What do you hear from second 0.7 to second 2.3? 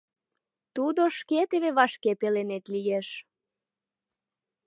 —Тудо шке теве вашке